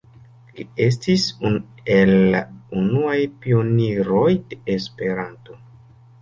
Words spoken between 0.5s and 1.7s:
Li estis unu